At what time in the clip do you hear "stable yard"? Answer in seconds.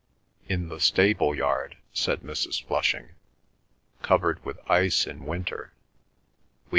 0.79-1.77